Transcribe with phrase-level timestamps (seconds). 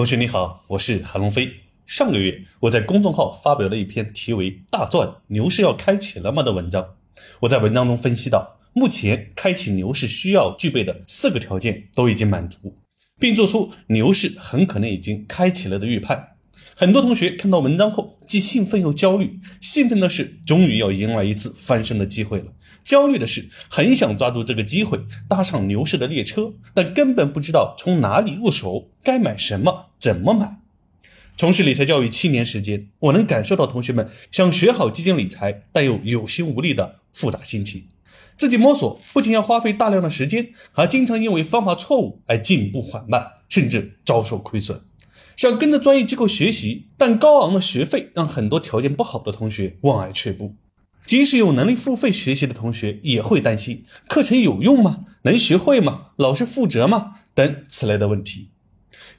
[0.00, 1.52] 同学你好，我是韩龙飞。
[1.84, 6.94] 上个月我在公众号发表了一篇题为《大赚牛市要开启了吗》的文章。
[7.40, 12.78] 我在文章中分析到，目前开启牛市需要具备的四个条件都已经满足，
[13.18, 16.28] 并做出牛市很可能已经开启了的预判。
[16.74, 19.40] 很多同学看到文章后，既兴奋又焦虑。
[19.60, 30.60] 兴奋的是，终于要迎来一次翻身的机会了；焦虑的是，很想抓住这个机会，搭上牛市的列车，但根本不知道从哪里入手，该买什么，怎么买。
[31.36, 37.86] 从事理财教育七年时间，我能感受到同学们想学好基金理财，但又有心无力的复杂心情。
[38.36, 44.80] 自己摸索，不仅要花费大量的时间，还经常因为方法错误而进步缓慢，甚至遭受亏损。
[45.40, 50.54] 想跟着专业机构学习，但高昂的学费让很多条件不好的同学望而却步。
[51.06, 55.06] 即使有能力付费学习的同学，也会担心课程有用吗？
[55.22, 56.08] 能学会吗？
[56.18, 57.12] 老师负责吗？
[57.32, 58.50] 等此类的问题。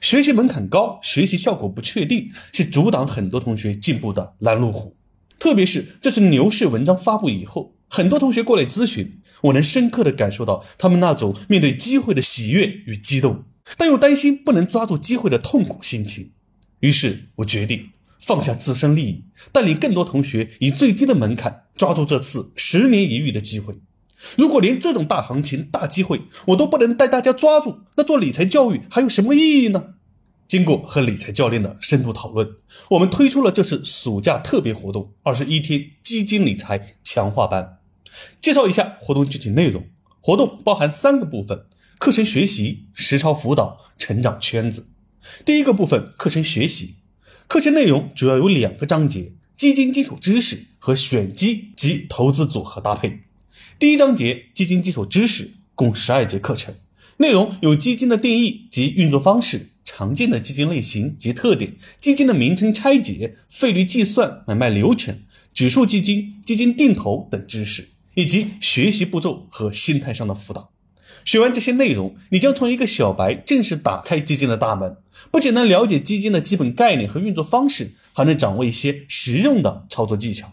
[0.00, 4.94] 学习门槛高，学习效果不确定，是阻挡很多同学进步的拦路虎。
[5.40, 13.46] 特别是这次牛市文章发布以后，很多同学过来咨询，我能深刻的感受到他们那种面对机会的喜悦与激动。
[13.76, 16.30] 但又担心不能抓住机会的痛苦心情，
[16.80, 23.74] 于是我决定放下自身利益，带领更多同学以最低的门槛抓住这次十年一遇的机会。
[24.36, 29.94] 如果连这种大行情、大机会我都不能带大家抓住，那做理财教育还有什么意义呢？
[30.46, 32.48] 经过和理财教练的深度讨论，
[32.90, 37.78] 我们推出了这次暑假特别活动——二十一天基金理财强化班。
[38.40, 39.86] 介绍一下活动具体内容：
[40.20, 41.64] 活动包含三个部分。
[42.02, 44.88] 课程学习、实操辅导、成长圈子。
[45.44, 46.96] 第一个部分，课程学习。
[47.46, 53.20] 课程内容主要有两个章节：基金基础知识和选基及投资组合搭配。
[53.78, 56.74] 第一章节基金基础知识共十二节课程，
[57.18, 65.20] 内容有基金的定义及运作方式、常见的基金类型及特点、基金的名称拆解、费率计算、买卖流程、
[65.54, 70.71] 指数基金、基金定投等知识，以及学习步骤和心态上的辅导。
[71.24, 74.96] 学完这些内容，你将从一个小白正式打开基金的大门，
[75.30, 80.52] 不仅能了解基金的基本概念和运作方式，还能掌握一些实用的操作技巧，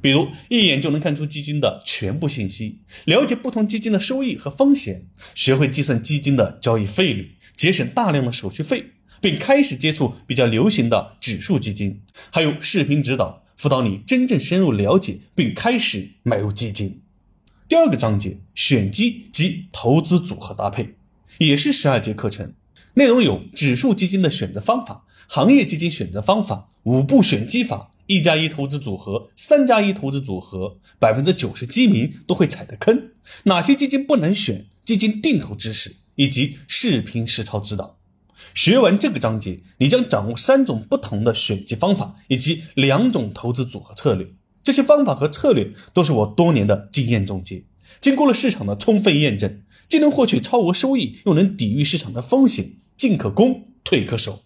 [0.00, 17.00] 比如一眼就能看出基金的全部信息，了解不同基金的收益和风险，学会计算基金的交易费率，节省大量的手续费，并开始接触比较流行的指数基金，还有视频指导辅导你真正深入了解并开始买入基金。
[17.66, 20.96] 第二个章节选基及投资组合搭配，
[21.38, 22.52] 也是十二节课程，
[22.92, 33.10] 内容有指数基金的选择方法、行业基金选择方法、五步选基法、一加一投资组合、三加一投资组合，百分之九十基民都会踩的坑，
[33.44, 37.96] 哪些基金不能选，基金定投知识以及视频实操指导。
[38.52, 44.28] 学完这个章节，你将掌握三种不同的选基方法以及两种投资组合策略。
[44.64, 47.64] 这些方法和策略都是我多年的经验总结，
[48.00, 54.40] 经过了市场的充分验证，既能获取超额收益，又能抵御市场的风险，进可攻，退可守。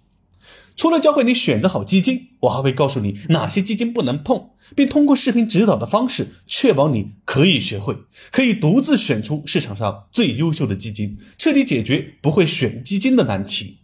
[0.76, 7.96] 除了教会你选择好基金，我还会告诉你哪些基金不能碰，并通过视频指导的方式，确保你可以学会，
[8.30, 13.78] 可以独自选出市场上最优秀的基金，彻底解决不会选基金的难题。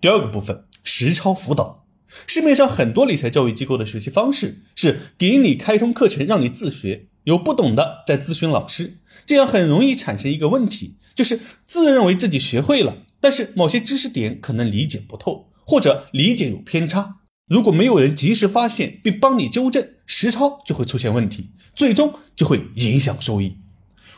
[0.00, 1.86] 第二个部分，实操辅导。
[2.26, 17.16] 市面上很多理财教育机构的学习方式是给你开通课程让你自学，有不懂的再咨询老师，这样很容易产生一个问题，就是自认为自己学会了，但是某些知识点可能理解不透，或者理解有偏差。
[17.48, 23.56] 如果没有人及时发现并帮你纠正，实操就会出现问题，最终就会影响收益。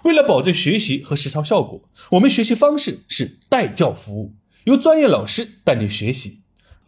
[0.03, 4.35] 为了保证学习和实操效果，我们学习方式是代教服务，
[4.65, 6.41] 由专业老师带你学习。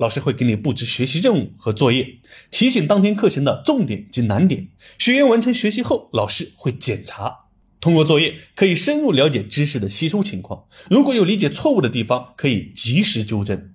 [0.02, 2.18] 老师会给你布置学习任务和作业，
[2.50, 4.66] 提醒当天课程的重点及难点。
[4.98, 7.42] 学员完成学习后，老师会检查。
[7.80, 13.70] 通过作业可以深入了解知识的吸收情况，如果有理解错误的地方，可以及时纠正。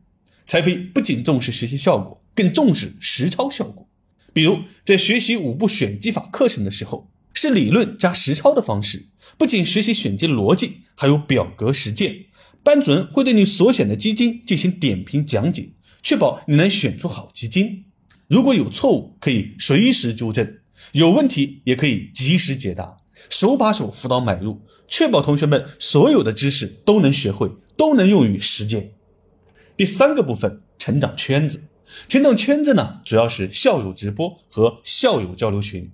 [0.46, 3.88] 财飞不仅重视学习效果，更重视实操效果。
[4.34, 9.06] 比如在学习五步选基法课程的时候，是理论加实操的方式，
[9.38, 12.26] 不仅学习选基逻辑，还有表格实践。
[12.64, 15.70] 班主任会对你所选的基金进行点评讲解。
[16.04, 17.86] 确保你能选出好基金，
[18.28, 20.58] 如果有错误可以随时纠正，
[20.94, 22.98] 有问题也可以及时解答，
[23.30, 28.92] 手把手辅导买入，确保同学们所有的知识都能学会，都能用于实践。
[29.76, 31.64] 第三个部分，成长圈子，
[32.08, 35.92] 成长圈子呢，主要是校友直播和校友交流群。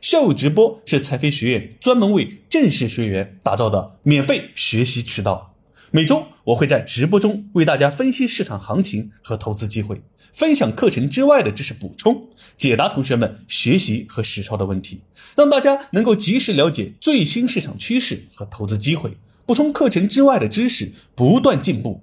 [0.00, 5.54] 校友直播是财飞学院专门为正式学员打造的免费学习渠道。
[5.90, 10.02] 每周我会在直播中为大家分析市场行情和投资机会，
[10.32, 15.02] 分享课程之外的知识补充，解答同学们学习和实操的问题，
[15.36, 19.16] 让大家能够及时了解最新市场趋势和投资机会，
[19.46, 22.02] 补充课程之外的知识，不断进步。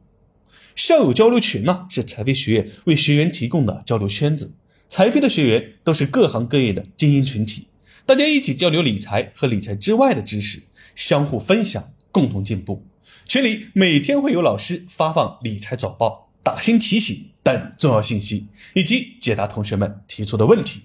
[0.76, 4.54] 校友交流群呢，是财飞学院为学员提供的交流圈子，
[4.88, 7.68] 财飞的学员都是各行各业的精英群体，
[8.06, 10.64] 大家一起交流理财和理财之外的知识，
[10.96, 12.86] 相互分享，共同进步。
[13.28, 20.84] 群里每天会有老师发放理财早报、打新提醒等重要信息，以及解答同学们提出的问题。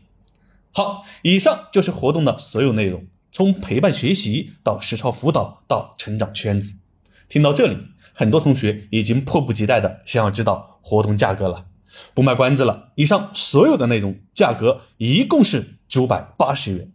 [0.73, 6.75] 好，以上就是活动的所有内容，从陪伴学习到实操辅导到成长圈子。
[7.29, 7.77] 听到这里，
[8.13, 11.67] 很多同学已经迫不及待的想要知道活动价格了。
[12.13, 16.91] 不卖关子了，以上所有的内容价格一共是九百八十元。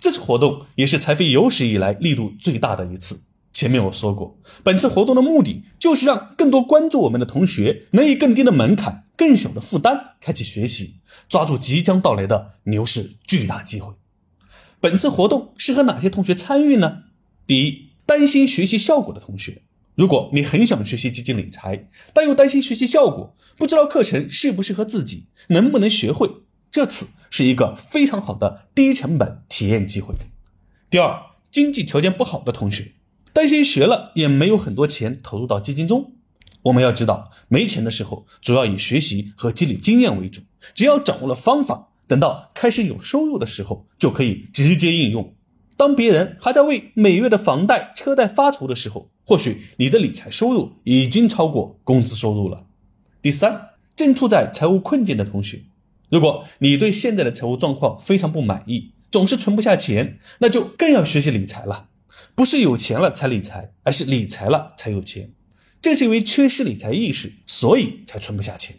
[0.00, 3.20] 这次活动也是财飞有史以来力度最大的一次。
[3.60, 10.94] 前面我说过，本次活动的目的就是让更多关注我们的同学能以更低的门槛、更小的负担开启学习，
[11.28, 13.92] 抓住即将到来的牛市巨大机会。
[14.80, 17.02] 本次活动适合哪些同学参与呢？
[17.46, 19.60] 第一，担心学习效果的同学，
[19.94, 26.30] 如果你很想学习基金理财，但又担心学习效果，不知道课程适不适合自己，能不能学会，
[26.72, 30.14] 这次是一个非常好的低成本体验机会。
[30.88, 31.20] 第二，
[31.50, 32.92] 经济条件不好的同学。
[33.32, 36.12] 担心学了也没有很多钱投入到基金中。
[36.62, 40.42] 我们要知道，没钱的时候主要以学习和积累经验为主。
[40.74, 45.34] 只要掌握了方法，等到开始有收入的时候，就可以直接应用。
[45.76, 52.66] 当别人还在为每月的房贷、车贷发愁的时候，或许你的理财收入已经超过工资收入了。
[53.22, 55.62] 第三，正处在财务困境的同学，
[56.10, 61.86] 如果你对现在的财务状况非常不满意，总是存不下钱，那就更要学习理财了。
[62.34, 65.32] 不是有钱了才理财，而是理财了才有钱。
[65.82, 68.76] 正是因为缺失理财意识，所以才存不下钱。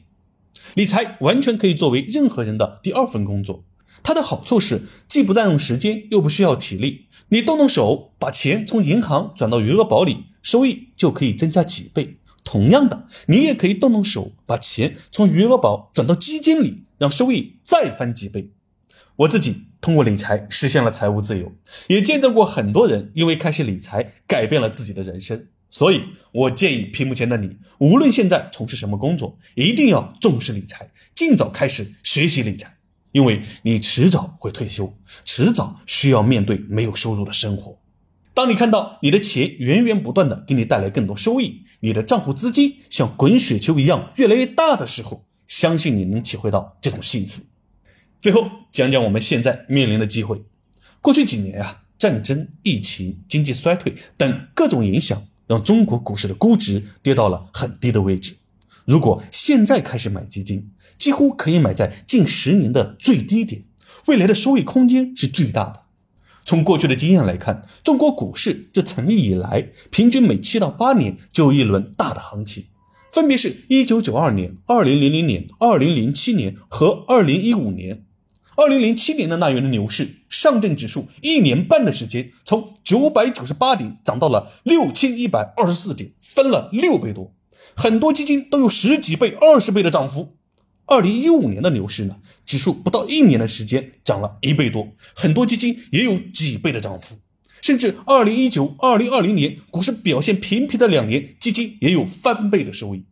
[0.75, 3.65] 理财完全可以作为任何人的第二份工作。
[4.03, 7.07] 它的好处是既不占用时间，又不需要体力。
[7.29, 12.17] 你动动手，把钱从银行转到余额宝里，收益就可以增加几倍。
[12.43, 18.49] 同样的，你也可以动动手，把钱从余额宝转到基金里，让收益再翻几倍。
[19.17, 21.51] 我自己通过理财实现了财务自由，
[21.87, 25.47] 也见证过很多人因为开始理财改变了自己的人生。
[25.69, 26.01] 所以，
[26.33, 32.75] 我建议屏幕前的你，无论现在从事什么工作，一定要重视理财，尽早开始学习理财，
[33.13, 37.79] 因为你迟早会退休，迟早需要面对没有收入的生活。
[38.33, 47.43] 当你看到你的钱源源不断的给你带来更多收益，你的账户资金像滚雪球一样越来越大的时候，相信你能体会到这种幸福。
[48.21, 50.43] 最后讲讲我们现在面临的机会。
[51.01, 58.35] 过去几年啊，战争、疫情、经济衰退等各种影响，让中国股市的估值跌到了很低的位置。
[58.85, 60.67] 如果现在开始买基金，
[60.99, 63.63] 几乎可以买在近十年的最低点，
[64.05, 65.81] 未来的收益空间是巨大的。
[66.45, 72.65] 从过去的经验来看，中国股市自成立以来，平均每七到八年就有一轮大的行情。
[73.11, 78.05] 分别是一九九二年、二零零零年、二零零七年和二零一五年。
[78.57, 87.33] 二零零七年的那一轮牛市，上证指数一年半的时间，从九百九十八点涨到了六千一百二十四点，翻了六倍多。
[87.75, 90.35] 很多基金都有十几倍、二十倍的涨幅。
[90.85, 97.17] 二零一五年的牛市呢，指数不到一年的时间涨了一倍多，很多基金也有几倍的涨幅。
[97.61, 103.05] 甚至二零一九、二零二零年股市表现平平的两年，基金也有翻倍的收益。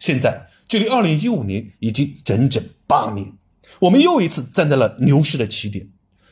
[0.00, 3.34] 现在距离二零一五年已经整整八年。
[3.82, 5.88] 我们又一次站在了牛市的起点。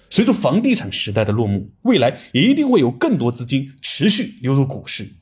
[0.09, 5.17] 随着房地产时代的落幕，未来一定会有更多资金持续流入股市。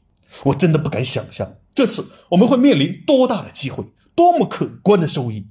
[0.44, 5.47] 我真的不敢想象，这次我们会面临多大的机会，多么可观的收益。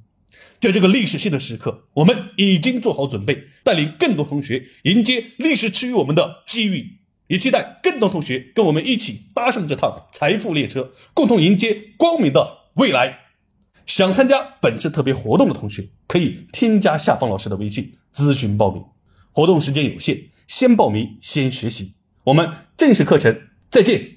[0.59, 6.99] 在这个历史性的时刻，我们已经做好准备，带领更多同学迎接历史赐予我们的机遇。
[7.27, 13.26] 也期待更多同学跟我们一起搭上这趟财富列车，共同迎接光明的未来。
[13.87, 18.83] 想参加本次特别活动的同学，可以添加下方老师的微信咨询报名。
[19.31, 21.93] 活动时间有限，先报名先学习。
[22.25, 24.16] 我们正式课程再见。